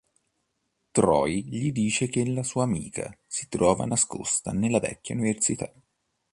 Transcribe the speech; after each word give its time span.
Troy 0.89 1.43
gli 1.43 1.71
dice 1.71 2.07
che 2.07 2.25
la 2.25 2.41
sua 2.41 2.63
amica 2.63 3.15
si 3.27 3.47
trova 3.47 3.85
nascosta 3.85 4.51
nella 4.51 4.79
vecchia 4.79 5.13
università. 5.13 5.71